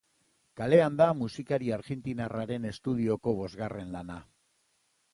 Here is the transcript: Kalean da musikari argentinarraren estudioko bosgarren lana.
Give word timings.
Kalean 0.61 0.97
da 1.01 1.07
musikari 1.19 1.69
argentinarraren 1.77 2.67
estudioko 2.73 3.37
bosgarren 3.45 3.97
lana. 3.99 4.21